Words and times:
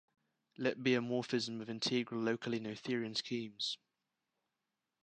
Let 0.57 0.81
be 0.81 0.95
a 0.95 0.99
morphism 0.99 1.61
of 1.61 1.69
integral 1.69 2.21
locally 2.23 2.59
Noetherian 2.59 3.15
schemes. 3.15 3.77